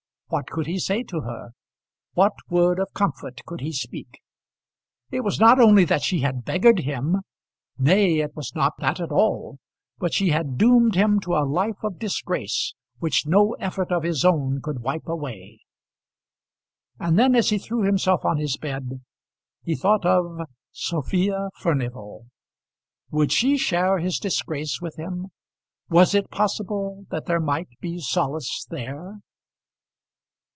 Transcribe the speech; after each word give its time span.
What 0.33 0.47
could 0.47 0.65
he 0.65 0.79
say 0.79 1.03
to 1.09 1.19
her? 1.19 1.49
What 2.13 2.31
word 2.49 2.79
of 2.79 2.93
comfort 2.93 3.41
could 3.45 3.59
he 3.59 3.73
speak? 3.73 4.21
It 5.11 5.25
was 5.25 5.41
not 5.41 5.59
only 5.59 5.83
that 5.83 6.03
she 6.03 6.21
had 6.21 6.45
beggared 6.45 6.79
him! 6.79 7.23
Nay; 7.77 8.19
it 8.21 8.33
was 8.33 8.55
not 8.55 8.75
that 8.79 9.01
at 9.01 9.11
all! 9.11 9.57
But 9.97 10.13
she 10.13 10.29
had 10.29 10.57
doomed 10.57 10.95
him 10.95 11.19
to 11.25 11.33
a 11.35 11.43
life 11.43 11.83
of 11.83 11.99
disgrace 11.99 12.73
which 12.99 13.27
no 13.27 13.55
effort 13.59 13.91
of 13.91 14.03
his 14.03 14.23
own 14.23 14.61
could 14.61 14.79
wipe 14.79 15.05
away. 15.05 15.59
And 16.97 17.19
then 17.19 17.35
as 17.35 17.49
he 17.49 17.57
threw 17.57 17.81
himself 17.83 18.23
on 18.23 18.37
his 18.37 18.55
bed 18.55 19.01
he 19.65 19.75
thought 19.75 20.05
of 20.05 20.47
Sophia 20.71 21.49
Furnival. 21.57 22.27
Would 23.09 23.33
she 23.33 23.57
share 23.57 23.97
his 23.99 24.17
disgrace 24.17 24.79
with 24.79 24.95
him? 24.95 25.27
Was 25.89 26.15
it 26.15 26.31
possible 26.31 27.05
that 27.09 27.25
there 27.25 27.41
might 27.41 27.67
be 27.81 27.99
solace 27.99 28.65
there? 28.69 29.17